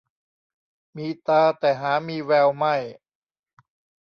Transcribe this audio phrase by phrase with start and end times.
[0.97, 2.75] มีตาแต่หามีแววไม่